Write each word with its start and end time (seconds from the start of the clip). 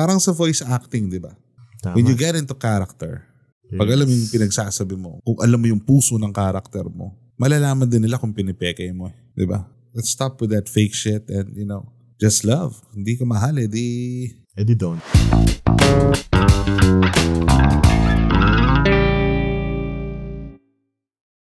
Parang 0.00 0.16
sa 0.16 0.32
voice 0.32 0.64
acting, 0.64 1.12
di 1.12 1.20
ba? 1.20 1.36
Tama. 1.84 1.92
When 1.92 2.08
you 2.08 2.16
get 2.16 2.32
into 2.32 2.56
character, 2.56 3.20
pag 3.76 3.84
alam 3.92 4.08
mo 4.08 4.16
yung 4.16 4.32
pinagsasabi 4.32 4.96
mo, 4.96 5.20
kung 5.20 5.36
alam 5.44 5.60
mo 5.60 5.68
yung 5.68 5.82
puso 5.84 6.16
ng 6.16 6.32
character 6.32 6.88
mo, 6.88 7.12
malalaman 7.36 7.84
din 7.84 8.08
nila 8.08 8.16
kung 8.16 8.32
pinipeke 8.32 8.88
mo. 8.96 9.12
eh. 9.12 9.16
Di 9.36 9.44
ba? 9.44 9.60
Let's 9.92 10.08
stop 10.08 10.40
with 10.40 10.56
that 10.56 10.72
fake 10.72 10.96
shit 10.96 11.28
and, 11.28 11.52
you 11.52 11.68
know, 11.68 11.84
just 12.16 12.48
love. 12.48 12.80
Hindi 12.96 13.20
ka 13.20 13.28
mahal 13.28 13.60
eh, 13.60 13.68
di... 13.68 13.84
Eh, 14.56 14.64
don't. 14.72 15.04